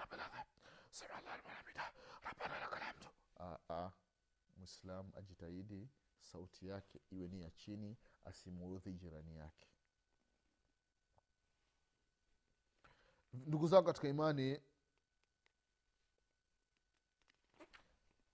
رب 0.02 0.14
العظيم 0.14 0.46
سمع 0.92 1.20
الله 1.20 1.36
لمن 1.36 1.54
حمده 1.54 1.86
ربنا 2.26 2.66
لك 2.66 2.74
الحمد 2.74 3.04
mwislam 4.58 5.12
ajitahidi 5.16 5.90
sauti 6.20 6.68
yake 6.68 7.02
iwe 7.10 7.28
ni 7.28 7.42
ya 7.42 7.52
chini 7.52 7.98
asimuudhi 8.26 8.94
jirani 8.94 9.38
yake. 9.38 9.68
Ndugu 13.34 13.68
zangu 13.68 13.86
katika 13.86 14.08
imani 14.08 14.60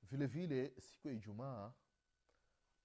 vile 0.01 0.25
vile 0.25 0.81
siku 0.81 1.07
ya 1.07 1.13
ijumaa 1.13 1.73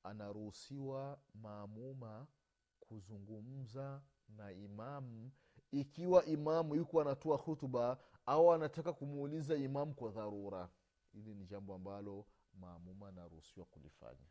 anaruhusiwa 0.03 1.21
maamuma 1.35 2.27
kuzungumza 2.81 4.03
na 4.29 4.53
imamu 4.53 5.33
ikiwa 5.73 6.25
imamu 6.25 6.75
yuko 6.75 7.01
anatoa 7.01 7.37
hutuba 7.37 7.99
au 8.27 8.53
anataka 8.53 8.93
kumuuliza 8.93 9.57
imamu 9.57 9.95
kwa 9.95 10.11
dharura. 10.11 10.69
Hili 11.13 11.35
ni 11.35 11.45
jambo 11.47 11.75
ambalo 11.75 12.27
maamuma 12.55 13.09
anaruhusiwa 13.09 13.67
kulifanya. 13.67 14.27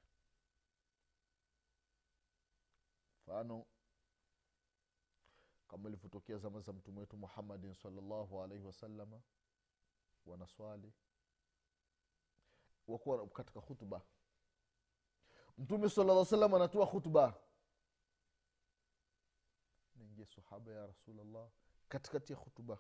Mfano 3.24 3.66
kama 5.68 5.90
ilivyotokea 5.90 6.38
zama 6.38 6.60
za 6.60 6.74
mtume 6.74 7.00
wetu 7.00 7.18
muhammadin 7.18 7.74
salllahu 7.74 8.42
alaihi 8.44 8.64
wasalama 8.66 9.22
wanaswali 10.26 10.94
wakuwa 12.88 13.28
katika 13.28 13.60
hutuba 13.60 14.02
mtume 15.58 15.90
sala 15.90 16.26
salam 16.26 16.54
anatoa 16.54 16.86
hutuba 16.86 17.34
sahaba 20.36 20.72
ya 20.72 20.88
rasulllah 20.88 21.50
katikati 21.90 22.34
ya 22.34 22.40
khutuba. 22.40 22.78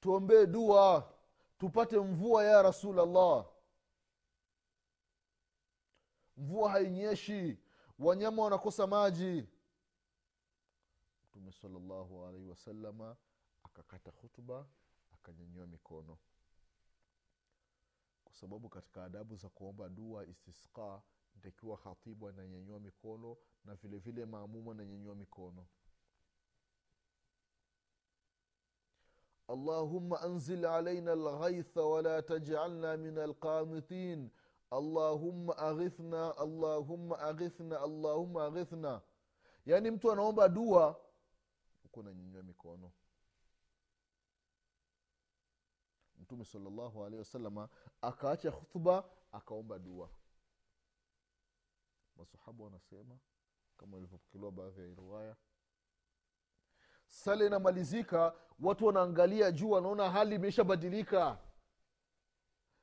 Tuombee 0.00 0.46
dua 0.46 1.12
tupate 1.58 1.98
mvua 1.98 2.44
ya 2.44 2.62
rasulllah 2.62 3.46
mvua 6.36 6.70
hainyeshi 6.70 7.58
wanyama 7.98 8.42
wanakosa 8.42 8.86
maji. 8.86 9.48
Mtume 11.24 11.52
salllahu 11.52 12.24
alaihi 12.26 12.46
wasalama 12.48 13.16
akakata 13.64 14.10
hutuba 14.10 14.66
akanyanyua 15.14 15.66
mikono. 15.66 16.18
Kwa 18.24 18.34
sababu 18.34 18.68
katika 18.68 19.04
adabu 19.04 19.36
za 19.36 19.48
kuomba 19.48 19.88
dua 19.88 20.24
istisqa 20.26 21.02
ntakiwa 21.36 21.76
khatibu 21.76 22.28
ananyanyua 22.28 22.80
mikono 22.80 23.36
na 23.64 23.74
vile 23.74 23.98
vile 23.98 24.24
maamumu 24.26 24.70
ananyanyua 24.72 25.14
mikono 25.14 25.66
allahumma 29.48 30.24
أنزل 30.24 30.66
علينا 30.66 31.12
الغيث 31.12 31.78
ولا 31.78 32.20
تجعلنا 32.20 32.96
من 32.96 33.18
القانطين 33.18 34.30
اللهم 34.72 35.50
aghithna 35.50 36.34
allahumma 36.38 37.16
aghithna 37.18 37.80
allahumma 37.80 38.44
aghithna. 38.46 39.02
Yaani 39.66 39.90
mtu 39.90 40.12
anaomba 40.12 40.48
dua 40.48 41.00
huku 41.82 42.00
ananyanyua 42.00 42.42
mikono. 42.42 42.92
Mtume 46.18 46.44
salllahu 46.44 47.04
alehi 47.04 47.18
wasalama 47.18 47.68
akaacha 48.02 48.52
khutba 48.52 49.04
akaomba 49.32 49.78
dua. 49.78 50.08
Masahaba 52.16 52.64
wanasema 52.64 53.18
kama 53.76 53.96
ilivyopokelewa 53.98 54.52
baadhi 54.52 54.80
ya 54.80 54.86
riwaya 54.94 55.36
sala 57.06 57.44
inamalizika 57.46 58.34
watu 58.60 58.86
wanaangalia 58.86 59.50
juu 59.52 59.70
wanaona 59.70 60.10
hali 60.10 60.34
imeshabadilika. 60.34 61.38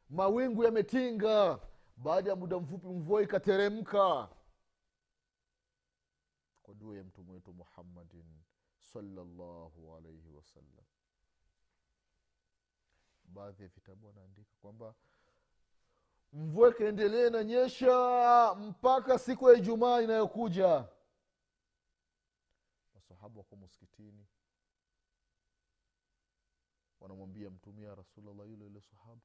Mawingu 0.09 0.63
yametinga. 0.63 1.59
Baada 1.97 2.29
ya 2.29 2.35
muda 2.35 2.59
mfupi 2.59 2.87
mvua 2.87 3.21
ikateremka. 3.21 4.29
Kwa 6.63 6.73
dua 6.73 6.97
ya 6.97 7.03
mtume 7.03 7.31
wetu 7.33 7.53
muhammadin 7.53 8.25
salllahu 8.93 9.95
alaihi 9.97 10.29
wasallam 10.31 10.85
baadhi 13.25 13.63
ya 13.63 13.69
vitabu 13.69 14.07
wanaandika 14.07 14.55
kwamba 14.61 14.93
mvua 16.33 16.69
ikaendelea 16.69 17.27
inanyesha 17.27 18.55
mpaka 18.55 19.19
siku 19.19 19.49
ya 19.49 19.57
ijumaa 19.57 20.01
inayokuja 20.01 20.85
masahaba 23.13 23.37
wako 23.37 23.55
muskitini 23.55 24.25
wanamwambia 26.99 27.49
mtumia 27.49 27.95
rasulllah 27.95 28.49
yule 28.49 28.63
yule 28.65 28.81
sahaba. 28.81 29.21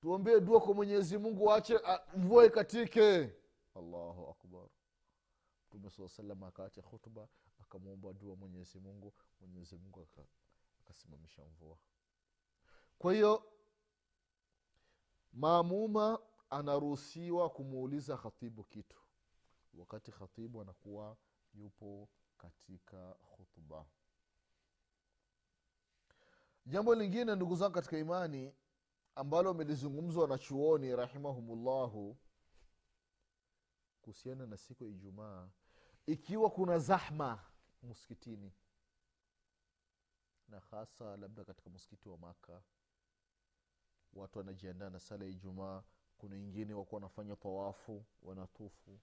Tuombee 0.00 0.40
dua 0.40 0.60
kwa 0.60 0.74
mwenyezi 0.74 1.18
mungu 1.18 1.52
ache 1.52 1.80
mvua 2.16 2.46
ikatike. 2.46 3.32
Allahu 3.74 4.28
akbar. 4.28 4.68
Mtume 5.68 5.90
saa 5.90 6.08
salam 6.08 6.42
akaacha 6.42 6.82
khutba 6.82 7.28
akamwomba 7.62 8.12
dua 8.12 8.36
mwenyezi 8.36 8.78
mungu. 8.78 9.12
Mwenyezi 9.40 9.76
mungu 9.76 10.06
akasimamisha 10.80 11.44
mvua. 11.44 11.78
Kwa 12.98 13.12
hiyo 13.14 13.52
maamuma 15.32 16.18
anaruhusiwa 16.50 17.50
kumuuliza 17.50 18.16
khatibu 18.16 18.64
kitu. 18.64 18.98
Wakati 19.74 20.12
khatibu 20.12 20.60
anakuwa 20.60 21.16
yupo 21.54 22.08
katika 22.42 23.14
khutba. 23.14 23.86
Jambo 26.66 26.94
lingine 26.94 27.34
ndugu 27.36 27.56
zangu 27.56 27.74
katika 27.74 27.98
imani 27.98 28.54
ambalo 29.14 29.50
amelizungumzwa 29.50 30.28
na 30.28 30.38
chuoni 30.38 30.96
rahimahumullahu 30.96 32.16
kuhusiana 34.02 34.46
na 34.46 34.56
siku 34.56 34.84
ya 34.84 34.90
ijumaa 34.90 35.48
ikiwa 36.06 36.50
kuna 36.50 36.78
zahma 36.78 37.44
muskitini 37.82 38.52
na 40.48 40.60
hasa 40.60 41.16
labda 41.16 41.44
katika 41.44 41.70
msikiti 41.70 42.08
wa 42.08 42.18
maka 42.18 42.62
watu 44.12 44.38
wanajiandaa 44.38 44.90
na 44.90 45.00
sala 45.00 45.24
ya 45.24 45.30
ijumaa 45.30 45.82
kuna 46.18 46.34
wengine 46.34 46.74
wakuwa 46.74 47.00
wanafanya 47.00 47.36
tawafu 47.36 48.04
wanatufu 48.22 49.00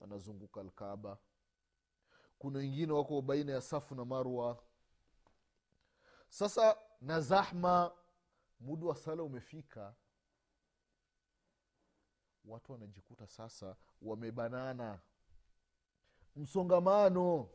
wanazunguka 0.00 0.60
alkaba 0.60 1.18
kuna 2.40 2.58
wengine 2.58 2.92
wako 2.92 3.22
baina 3.22 3.52
ya 3.52 3.60
safu 3.60 3.94
na 3.94 4.04
marwa. 4.04 4.62
Sasa 6.28 6.76
na 7.00 7.20
zahma 7.20 7.92
muda 8.60 8.86
wa 8.86 8.96
sala 8.96 9.22
umefika. 9.22 9.94
Watu 12.44 12.72
wanajikuta 12.72 13.26
sasa 13.26 13.76
wamebanana. 14.02 15.00
Msongamano. 16.36 17.48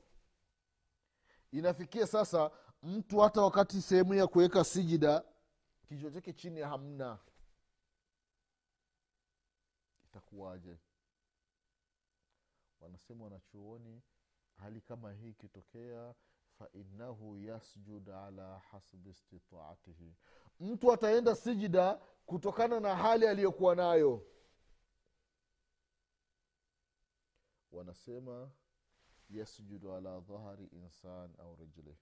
Inafikia 1.52 2.08
sasa 2.08 2.52
mtu 2.84 3.20
hata 3.20 3.42
wakati 3.42 3.82
sehemu 3.82 4.14
ya 4.14 4.28
kuweka 4.28 4.64
sijida 4.64 5.24
kichwa 5.88 6.12
chake 6.12 6.34
chini 6.34 6.62
hamna. 6.62 7.20
Itakuwaje? 10.06 10.78
Wanasema 12.80 13.24
wanachuoni 13.24 14.02
hali 14.58 14.82
kama 14.82 15.12
hii 15.12 15.30
ikitokea 15.30 16.14
fainahu 16.60 17.38
yasjud 17.38 18.10
ala 18.10 18.60
hasbi 18.60 19.10
istitaatihi 19.10 20.16
mtu 20.60 20.94
ataenda 20.94 21.36
sijida 21.36 21.94
kutokana 22.26 22.80
na 22.80 22.96
hali 22.96 23.28
aliyokuwa 23.28 23.76
nayo. 23.76 24.26
Wanasema 27.72 28.52
yasjudu 29.30 29.94
ala 29.96 30.20
dhahari 30.20 30.66
insan 30.66 31.34
au 31.40 31.56
rijlih 31.56 31.96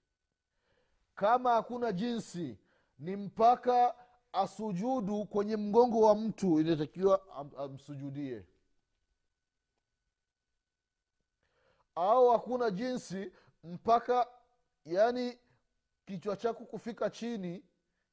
kama 1.14 1.50
hakuna 1.54 1.92
jinsi 1.92 2.58
ni 2.98 3.16
mpaka 3.16 3.94
asujudu 4.32 5.26
kwenye 5.26 5.56
mgongo 5.56 6.00
wa 6.00 6.14
mtu 6.14 6.60
inatakiwa 6.60 7.32
am, 7.36 7.50
amsujudie 7.56 8.44
au 11.94 12.30
hakuna 12.30 12.70
jinsi 12.70 13.32
mpaka 13.64 14.26
yani 14.84 15.38
kichwa 16.06 16.36
chako 16.36 16.64
kufika 16.64 17.10
chini 17.10 17.64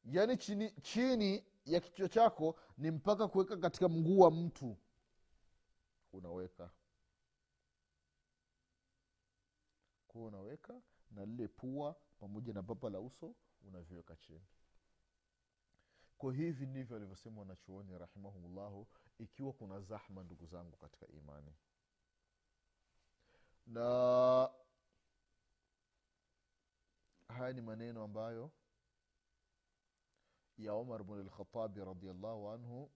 yani 0.05 0.37
chini, 0.37 0.71
chini 0.71 1.45
ya 1.65 1.79
kichwa 1.79 2.09
chako 2.09 2.55
ni 2.77 2.91
mpaka 2.91 3.27
kuweka 3.27 3.57
katika 3.57 3.89
mguu 3.89 4.19
wa 4.19 4.31
mtu. 4.31 4.77
Unaweka. 6.13 6.69
Kuwa 10.07 10.27
unaweka 10.27 10.81
na 11.11 11.25
lile 11.25 11.47
pua 11.47 11.95
pamoja 12.19 12.53
na 12.53 12.61
baba 12.61 12.89
la 12.89 12.99
uso 12.99 13.35
unaviweka 13.63 14.15
chini. 14.15 14.45
Kwa 16.17 16.33
hivi 16.33 16.65
ndivyo 16.65 16.95
alivyosema 16.97 17.39
wanachuoni 17.39 17.97
rahimahumllahu 17.97 18.87
ikiwa 19.19 19.53
kuna 19.53 19.79
zahma 19.79 20.23
ndugu 20.23 20.45
zangu 20.45 20.77
katika 20.77 21.07
imani 21.07 21.53
na 23.67 24.49
haya 27.27 27.53
ni 27.53 27.61
maneno 27.61 28.03
ambayo 28.03 28.51
ya 30.57 30.75
umar 30.75 31.03
bn 31.03 31.13
lkhatabi 31.23 31.85
radiallahu 31.85 32.49
anhu 32.49 32.91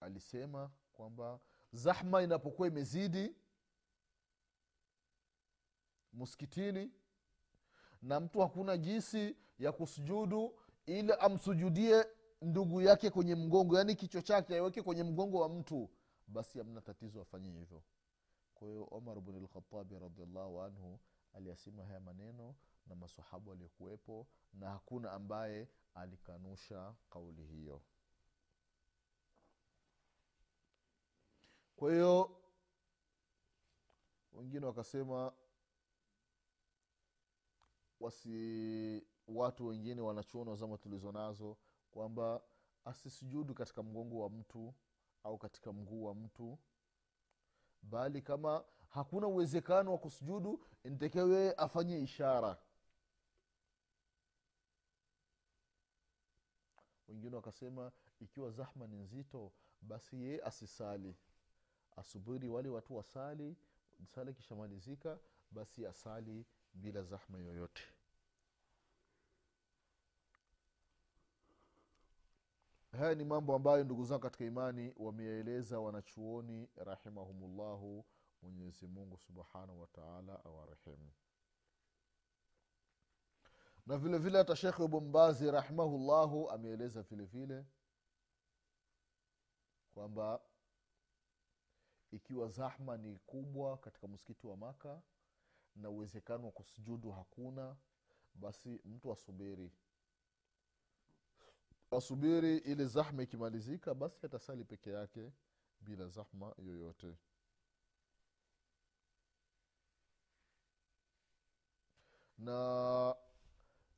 alisema 0.00 0.70
kwamba 0.92 1.40
zahma 1.72 2.22
inapokuwa 2.22 2.68
imezidi 2.68 3.34
muskitini 6.12 6.92
na 8.02 8.20
mtu 8.20 8.40
hakuna 8.40 8.76
jinsi 8.76 9.36
ya 9.58 9.72
kusujudu 9.72 10.58
ili 10.86 11.12
amsujudie 11.12 12.04
ndugu 12.42 12.82
yake 12.82 13.10
kwenye 13.10 13.34
mgongo 13.34 13.76
yaani 13.78 13.94
kichwa 13.94 14.22
chake 14.22 14.58
aweke 14.58 14.82
kwenye 14.82 15.02
mgongo 15.04 15.40
wa 15.40 15.48
mtu 15.48 15.90
basi 16.26 16.60
amna 16.60 16.80
tatizo 16.80 17.20
afanye 17.22 17.50
hivyo 17.50 17.82
kwa 18.60 18.68
hiyo 18.68 18.88
omar 18.90 19.16
lkhatabi 19.16 19.98
radiallahu 19.98 20.60
anhu 20.62 21.00
aliyasema 21.32 21.84
haya 21.84 22.00
maneno 22.00 22.54
na 22.86 22.94
masahabu 22.94 23.52
aliyokuwepo, 23.52 24.26
na 24.52 24.70
hakuna 24.70 25.12
ambaye 25.12 25.68
alikanusha 25.94 26.94
kauli 27.10 27.46
hiyo. 27.46 27.82
Kwa 31.76 31.92
hiyo 31.92 32.36
wengine 34.32 34.66
wakasema 34.66 35.32
wasi 38.00 39.06
watu 39.26 39.66
wengine 39.66 40.00
wanachuona 40.00 40.54
zama 40.56 40.78
tulizo 40.78 41.12
nazo 41.12 41.56
kwamba 41.90 42.42
asisujudu 42.84 43.54
katika 43.54 43.82
mgongo 43.82 44.20
wa 44.22 44.30
mtu 44.30 44.74
au 45.24 45.38
katika 45.38 45.72
mguu 45.72 46.04
wa 46.04 46.14
mtu 46.14 46.58
bali 47.82 48.22
kama 48.22 48.64
hakuna 48.88 49.26
uwezekano 49.26 49.92
wa 49.92 49.98
kusujudu 49.98 50.66
ntekewe 50.84 51.54
afanye 51.54 51.98
ishara. 52.00 52.56
Wengine 57.08 57.36
wakasema 57.36 57.92
ikiwa 58.20 58.50
zahma 58.50 58.86
ni 58.86 58.96
nzito 58.96 59.52
basi 59.80 60.22
ye 60.22 60.42
asisali. 60.42 61.16
Asubiri 61.96 62.48
wale 62.48 62.68
watu 62.68 62.96
wasali 62.96 63.56
sala 64.06 64.30
ikishamalizika 64.30 65.18
basi 65.50 65.86
asali 65.86 66.46
bila 66.74 67.02
zahma 67.02 67.38
yoyote 67.38 67.82
haya 73.00 73.14
ni 73.14 73.24
mambo 73.24 73.54
ambayo 73.54 73.84
ndugu 73.84 74.04
zangu 74.04 74.22
katika 74.22 74.44
imani 74.44 74.94
wameyaeleza 74.96 75.80
wanachuoni 75.80 76.68
rahimahumullahu 76.76 78.04
mwenyezi 78.42 78.86
mungu 78.86 79.18
subhanahu 79.18 79.80
wataala 79.80 80.44
awarehemu. 80.44 81.10
Na 83.86 83.98
vile 83.98 84.18
vile 84.18 84.38
hata 84.38 84.56
shekhe 84.56 84.88
bombazi 84.88 85.50
rahimahullahu 85.50 86.50
ameeleza 86.50 87.02
vile 87.02 87.24
vile 87.24 87.64
kwamba 89.94 90.40
ikiwa 92.10 92.48
zahma 92.48 92.96
ni 92.96 93.18
kubwa 93.18 93.76
katika 93.78 94.08
msikiti 94.08 94.46
wa 94.46 94.56
maka 94.56 95.02
na 95.76 95.90
uwezekano 95.90 96.44
wa 96.44 96.52
kusujudu 96.52 97.10
hakuna 97.10 97.76
basi 98.34 98.80
mtu 98.84 99.12
asubiri 99.12 99.72
asubiri 101.90 102.56
ile 102.56 102.84
zahma 102.86 103.22
ikimalizika 103.22 103.94
basi 103.94 104.26
atasali 104.26 104.64
peke 104.64 104.90
yake 104.90 105.32
bila 105.80 106.08
zahma 106.08 106.54
yoyote. 106.58 107.16
Na 112.38 113.16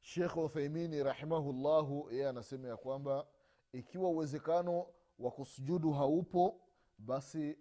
shekh 0.00 0.36
uthaimini 0.36 1.02
rahimahullahu 1.02 2.08
yeye 2.10 2.28
anasema 2.28 2.68
ya 2.68 2.76
kwamba 2.76 3.26
ikiwa 3.72 4.10
uwezekano 4.10 4.86
wa 5.18 5.30
kusujudu 5.30 5.92
haupo 5.92 6.60
basi 6.98 7.58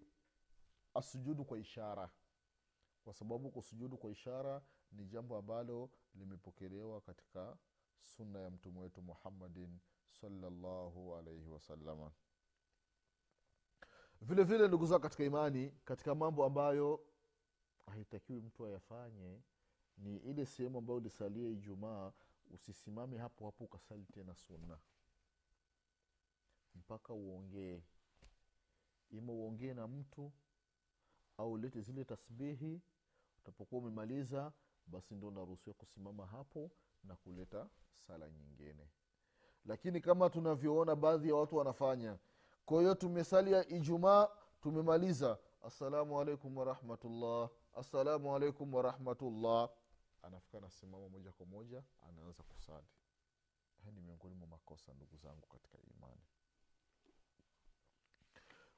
asujudu 0.94 1.46
kwa 1.46 1.60
ishara. 1.60 2.10
Kwa 3.04 3.14
sababu 3.14 3.52
kusujudu 3.52 3.98
kwa 3.98 4.12
ishara 4.12 4.62
ni 4.92 5.06
jambo 5.06 5.38
ambalo 5.38 5.90
limepokelewa 6.16 7.02
katika 7.02 7.58
sunna 8.04 8.40
ya 8.40 8.50
mtume 8.50 8.80
wetu 8.80 9.02
muhammadin 9.02 9.80
salllahu 10.22 11.16
alaihi 11.16 11.50
wasalama 11.50 12.12
vile 14.22 14.44
vile 14.44 14.68
ndugu 14.68 14.86
zao 14.86 15.00
katika 15.00 15.24
imani 15.24 15.72
katika 15.86 16.16
mambo 16.16 16.46
ambayo 16.46 17.06
haitakiwi 17.86 18.42
mtu 18.42 18.66
ayafanye 18.66 19.42
ni 19.98 20.18
ile 20.18 20.46
sehemu 20.46 20.78
ambayo 20.78 20.98
ulisalia 20.98 21.50
ijumaa 21.50 22.12
usisimame 22.52 23.18
hapo 23.18 23.46
hapo 23.46 23.64
ukasali 23.64 24.06
tena 24.06 24.36
sunna. 24.36 24.78
Mpaka 26.76 27.14
uongee. 27.14 27.82
Ima 29.10 29.32
uongee 29.34 29.74
na 29.74 29.88
mtu 29.88 30.32
au 31.38 31.52
ulete 31.52 31.82
zile 31.82 32.06
tasbihi 32.06 32.82
utapokuwa 33.40 33.82
umemaliza 33.82 34.54
basi 34.88 35.16
ndo 35.16 35.28
unaruhusiwa 35.28 35.74
kusimama 35.74 36.26
hapo 36.28 36.72
na 37.04 37.16
kuleta 37.16 37.70
sala 37.94 38.30
nyingine 38.30 38.88
lakini 39.66 40.02
kama 40.02 40.30
tunavyoona 40.30 40.96
baadhi 40.96 41.30
ya 41.30 41.36
watu 41.36 41.56
wanafanya. 41.56 42.18
Kwa 42.66 42.80
hiyo 42.82 42.96
tumesalia 42.96 43.68
ijumaa 43.68 44.28
tumemaliza. 44.62 45.38
Assalamu 45.64 46.20
alaikum 46.22 46.58
warahmatullah 46.58 47.50
assalamu 47.74 48.36
alaikum 48.36 48.74
warahmatullah 48.74 49.70
anafika 50.22 50.58
anasimama 50.58 51.10
moja 51.10 51.32
kwa 51.32 51.46
moja 51.46 51.84
anaanza 52.10 52.44
kusali. 52.44 52.88
Ni 53.96 54.02
miongoni 54.02 54.36
mwa 54.36 54.48
makosa 54.48 54.94
ndugu 54.94 55.18
zangu 55.18 55.48
katika 55.48 55.78
imani. 55.78 56.22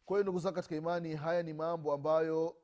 Kwa 0.05 0.17
hiyo 0.17 0.23
ndugu 0.23 0.39
zangu 0.39 0.55
katika 0.55 0.75
imani 0.75 1.15
haya 1.15 1.43
ni 1.43 1.53
mambo 1.53 1.93
ambayo 1.93 2.57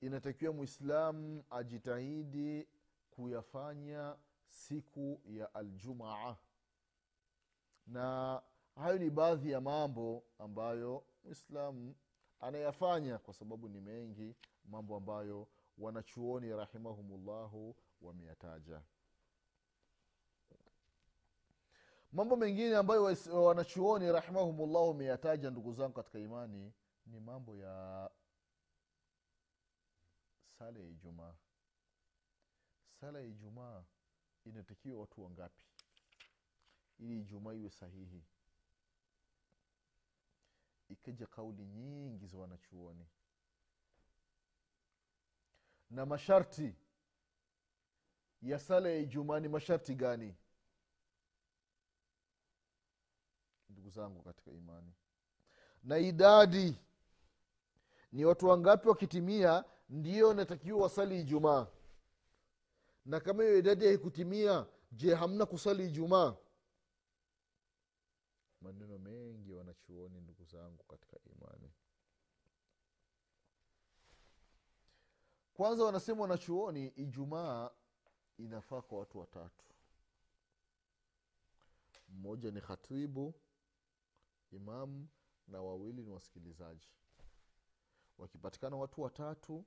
inatakiwa 0.00 0.52
mwislamu 0.52 1.44
ajitahidi 1.50 2.68
kuyafanya 3.10 4.16
siku 4.48 5.20
ya 5.24 5.54
aljumaa 5.54 6.36
na 7.86 8.42
hayo 8.76 8.98
ni 8.98 9.10
baadhi 9.10 9.50
ya 9.50 9.60
mambo 9.60 10.24
ambayo 10.38 11.04
mwislamu 11.24 11.94
anayafanya 12.40 13.18
kwa 13.18 13.34
sababu 13.34 13.68
ni 13.68 13.80
mengi 13.80 14.36
mambo 14.64 14.96
ambayo 14.96 15.48
wanachuoni 15.78 16.50
rahimahumullahu 16.50 17.76
wameyataja. 18.00 18.82
Mambo 22.12 22.36
mengine 22.36 22.76
ambayo 22.76 23.16
wanachuoni 23.32 24.12
rahimahumullah 24.12 24.88
wameyataja 24.88 25.50
ndugu 25.50 25.72
zangu 25.72 25.92
katika 25.94 26.18
imani 26.18 26.72
ni 27.06 27.20
mambo 27.20 27.56
ya 27.56 28.10
sala 30.58 30.80
ya 30.80 30.86
ijumaa. 30.86 31.34
Sala 33.00 33.20
ya 33.20 33.26
ijumaa 33.26 33.84
inatakiwa 34.44 35.00
watu 35.00 35.22
wangapi 35.24 35.64
ili 36.98 37.20
ijumaa 37.20 37.52
iwe 37.54 37.70
sahihi. 37.70 38.24
Ikaja 40.88 41.26
kauli 41.26 41.64
nyingi 41.66 42.26
za 42.26 42.38
wanachuoni. 42.38 43.06
Na 45.90 46.06
masharti 46.06 46.74
ya 48.42 48.58
sala 48.58 48.88
ya 48.88 48.96
ijumaa 48.98 49.40
ni 49.40 49.48
masharti 49.48 49.94
gani? 49.94 50.34
Ndugu 53.68 53.90
zangu 53.90 54.22
katika 54.22 54.50
imani. 54.50 54.92
Na 55.84 55.98
idadi 55.98 56.78
ni 58.12 58.24
watu 58.24 58.46
wangapi 58.46 58.88
wakitimia 58.88 59.64
ndio 59.88 60.34
natakiwa 60.34 60.82
wasali 60.82 61.20
ijumaa? 61.20 61.66
Na 63.04 63.20
kama 63.20 63.42
hiyo 63.42 63.58
idadi 63.58 63.86
haikutimia 63.86 64.66
je 64.92 65.14
hamna 65.14 65.46
kusali 65.46 65.86
ijumaa 65.86 66.36
maneno 68.62 68.98
mengi 68.98 69.52
wanachuoni 69.52 70.20
ndugu 70.20 70.44
zangu 70.44 70.84
katika 70.84 71.16
imani. 71.24 71.70
Kwanza 75.54 75.84
wanasema 75.84 76.22
wanachuoni 76.22 76.86
ijumaa 76.88 77.70
inafaa 78.38 78.82
kwa 78.82 78.98
watu 78.98 79.18
watatu. 79.18 79.64
Mmoja 82.08 82.50
ni 82.50 82.60
khatibu 82.60 83.34
imamu 84.50 85.08
na 85.48 85.62
wawili 85.62 86.02
ni 86.02 86.10
wasikilizaji. 86.10 86.88
Wakipatikana 88.18 88.76
watu 88.76 89.02
watatu 89.02 89.64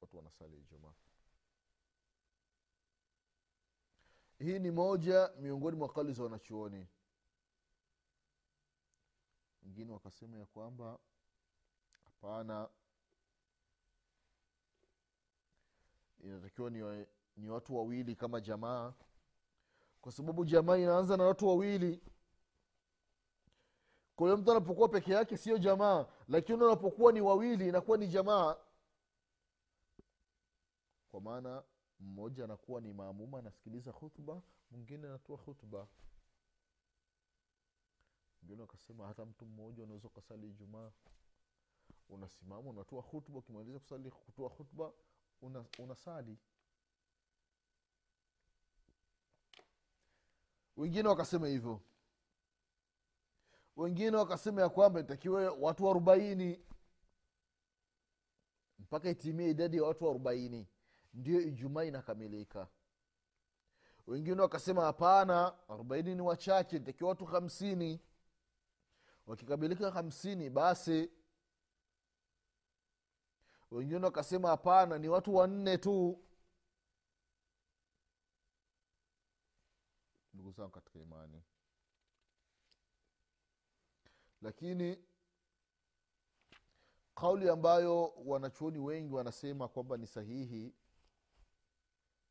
watu 0.00 0.16
wanasali 0.16 0.58
ijumaa. 0.58 0.94
Hii 4.38 4.58
ni 4.58 4.70
moja 4.70 5.30
miongoni 5.40 5.76
mwa 5.76 5.88
kali 5.92 6.12
za 6.12 6.22
wanachuoni 6.22 6.86
wengine 9.62 9.92
wakasema 9.92 10.38
ya 10.38 10.46
kwamba 10.46 10.98
hapana 12.04 12.68
inatakiwa 16.24 16.70
ni, 16.70 17.06
ni 17.36 17.50
watu 17.50 17.76
wawili 17.76 18.16
kama 18.16 18.40
jamaa. 18.40 18.92
Kwa 20.00 20.12
sababu 20.12 20.44
jamaa 20.44 20.76
inaanza 20.76 21.16
na 21.16 21.24
watu 21.24 21.48
wawili. 21.48 22.00
Kwa 24.16 24.26
hiyo 24.26 24.36
mtu 24.36 24.50
anapokuwa 24.50 24.88
peke 24.88 25.12
yake 25.12 25.36
sio 25.36 25.58
jamaa 25.58 26.06
lakini 26.28 26.62
unapokuwa 26.64 27.12
ni 27.12 27.20
wawili 27.20 27.68
inakuwa 27.68 27.98
ni 27.98 28.08
jamaa. 28.08 28.56
Kwa 31.10 31.20
maana 31.20 31.62
mmoja 32.00 32.44
anakuwa 32.44 32.80
ni 32.80 32.92
maamuma 32.92 33.38
anasikiliza 33.38 33.92
khutba 33.92 34.42
mwingine 34.70 35.06
anatoa 35.08 35.38
khutba 35.38 35.86
wengine 38.42 38.60
wakasema 38.62 39.06
hata 39.06 39.24
mtu 39.26 39.46
mmoja 39.46 39.82
unaweza 39.82 40.08
ukasali 40.08 40.48
ijumaa. 40.48 40.92
Unasimama 42.08 42.70
unatoa 42.70 43.02
hutba 43.02 43.38
ukimaliza 43.38 43.78
kusali 43.78 44.10
kutoa 44.10 44.48
hutba 44.48 44.92
una, 45.42 45.64
unasali. 45.78 46.38
Wengine 50.76 51.08
wakasema 51.08 51.48
hivyo. 51.48 51.80
Wengine 53.76 54.16
wakasema 54.16 54.60
ya 54.60 54.68
kwamba 54.68 55.00
itakiwe 55.00 55.48
watu 55.48 55.90
arobaini. 55.90 56.60
Mpaka 58.78 59.10
itimie 59.10 59.50
idadi 59.50 59.76
ya 59.76 59.84
watu 59.84 60.10
arobaini. 60.10 60.68
Ndio 61.14 61.40
ijumaa 61.40 61.84
inakamilika. 61.84 62.68
Wengine 64.06 64.40
wakasema 64.42 64.82
hapana 64.84 65.68
arobaini 65.68 66.14
ni 66.14 66.20
wachache 66.22 66.76
itakiwa 66.76 67.10
watu 67.10 67.24
hamsini 67.24 68.00
wakikamilika 69.26 69.90
hamsini 69.90 70.50
basi 70.50 71.10
wengine 73.70 74.04
wakasema 74.04 74.48
hapana 74.48 74.98
ni 74.98 75.08
watu 75.08 75.34
wanne 75.34 75.78
tu. 75.78 76.24
Ndugu 80.34 80.50
zangu 80.52 80.70
katika 80.70 80.98
imani. 80.98 81.42
Lakini 84.42 84.98
kauli 87.14 87.48
ambayo 87.48 88.06
wanachuoni 88.06 88.78
wengi 88.78 89.14
wanasema 89.14 89.68
kwamba 89.68 89.96
ni 89.96 90.06
sahihi 90.06 90.74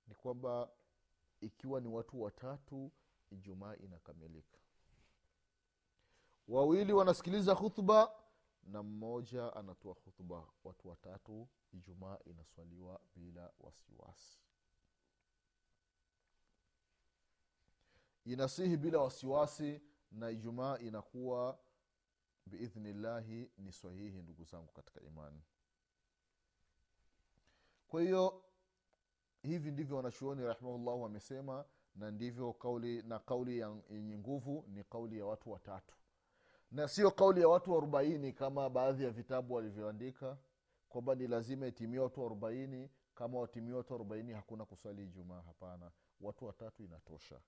ni 0.07 0.15
kwamba 0.15 0.71
ikiwa 1.41 1.81
ni 1.81 1.87
watu 1.87 2.21
watatu 2.21 2.91
ijumaa 3.31 3.75
inakamilika 3.75 4.60
wawili 6.51 6.93
wanasikiliza 6.93 7.55
khutba 7.55 8.11
na 8.63 8.83
mmoja 8.83 9.55
anatoa 9.55 9.95
khutba. 9.95 10.47
Watu 10.63 10.87
watatu 10.89 11.47
ijumaa 11.73 12.17
inaswaliwa 12.25 12.99
bila 13.15 13.51
wasiwasi. 13.59 14.39
Inasihi 18.25 18.77
bila 18.77 18.99
wasiwasi 18.99 19.81
na 20.11 20.29
ijumaa 20.29 20.77
inakuwa 20.77 21.59
biidhnillahi 22.45 23.51
ni 23.57 23.71
sahihi 23.73 24.21
ndugu 24.21 24.43
zangu 24.43 24.71
katika 24.71 25.01
imani. 25.01 25.41
Kwa 27.87 28.01
hiyo 28.01 28.43
hivi 29.41 29.71
ndivyo 29.71 29.97
wanachuoni 29.97 30.43
rahimahullahu 30.43 31.01
wamesema 31.01 31.65
na 31.95 32.11
ndivyo 32.11 32.53
kauli 32.53 33.01
na 33.03 33.19
kauli 33.19 33.59
yenye 33.89 34.17
nguvu 34.17 34.65
ni 34.67 34.83
kauli 34.83 35.17
ya 35.19 35.25
watu 35.25 35.51
watatu 35.51 35.95
na 36.71 36.87
sio 36.87 37.11
kauli 37.11 37.41
ya 37.41 37.47
watu 37.47 37.77
arobaini 37.77 38.33
kama 38.33 38.69
baadhi 38.69 39.03
ya 39.03 39.09
vitabu 39.11 39.53
walivyoandika 39.53 40.37
kwamba 40.89 41.15
ni 41.15 41.27
lazima 41.27 41.67
itimie 41.67 41.99
watu 41.99 42.25
arobaini. 42.25 42.89
Kama 43.15 43.39
watimia 43.39 43.75
watu 43.75 43.95
arobaini 43.95 44.33
hakuna 44.33 44.65
kuswali 44.65 45.03
ijumaa 45.03 45.41
hapana. 45.41 45.91
Watu 46.21 46.45
watatu 46.45 46.83
inatosha. 46.83 47.39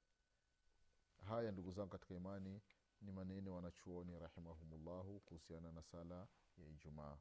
Haya 1.28 1.52
ndugu 1.52 1.72
zangu 1.72 1.90
katika 1.90 2.14
imani 2.16 2.62
ni 3.02 3.12
maneno 3.12 3.56
wanachuoni 3.56 4.20
rahimahumullahu 4.20 5.20
kuhusiana 5.20 5.72
na 5.72 5.82
sala 5.84 6.28
ya 6.58 6.68
ijumaa. 6.70 7.18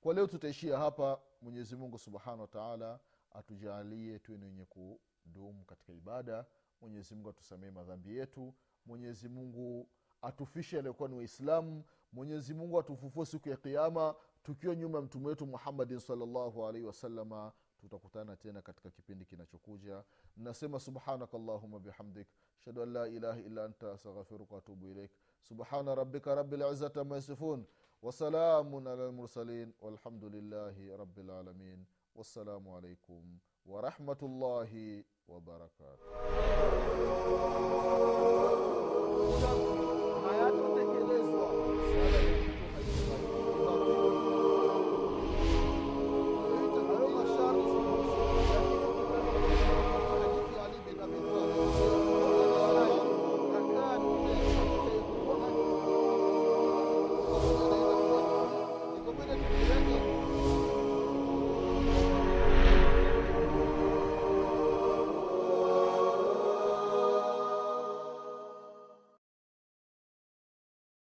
Kwa 0.00 0.14
leo 0.14 0.26
tutaishia 0.26 0.78
hapa. 0.78 1.20
Mwenyezi 1.42 1.76
mungu 1.76 1.98
subhanahu 1.98 2.40
wataala 2.40 3.00
atujaalie 3.30 4.18
tuwe 4.18 4.38
ni 4.38 4.44
wenye 4.44 4.64
kudumu 4.64 5.64
katika 5.64 5.92
ibada. 5.92 6.46
Mwenyezi 6.80 7.14
mungu 7.14 7.28
atusamee 7.30 7.70
madhambi 7.70 8.16
yetu. 8.16 8.54
Mwenyezi 8.86 9.28
mungu 9.28 9.88
atufishe 10.22 10.78
aliokuwa 10.78 11.08
ni 11.08 11.14
waislamu. 11.16 11.84
Mwenyezi 12.12 12.54
mungu 12.54 12.78
atufufue 12.80 13.26
siku 13.26 13.48
ya 13.48 13.56
kiama 13.56 14.14
tukiwa 14.42 14.76
nyuma 14.76 14.98
ya 14.98 15.04
mtume 15.04 15.26
wetu 15.28 15.46
muhammadin 15.46 15.98
salllahu 16.00 16.66
alaihi 16.66 16.86
wasalama 16.86 17.52
tutakutana 17.80 18.36
tena 18.36 18.62
katika 18.62 18.90
kipindi 18.90 19.24
kinachokuja. 19.24 20.04
Nasema 20.36 20.80
subhanaka 20.80 21.38
llahuma 21.38 21.78
bihamdik. 21.78 22.28
Ashhadu 22.58 22.82
an 22.82 22.92
la 22.92 23.08
ilaha 23.08 23.40
illa 23.40 23.64
anta 23.64 23.92
astaghfiruka 23.92 24.54
waatubu 24.54 24.86
ilaik 24.88 25.10
subhana 25.42 25.94
rabika 25.94 26.34
rabilizati 26.34 26.98
ama 26.98 27.14
yasifun. 27.14 27.64
Wasalamun 28.02 28.86
ala 28.86 29.08
lmursalin 29.08 29.72
walhamdulillahi 29.80 30.96
rabilalamin 30.96 31.84
wassalamu 32.14 32.76
alaikum 32.76 33.38
warahmatullahi 33.66 35.04
wabarakatuh 35.28 37.12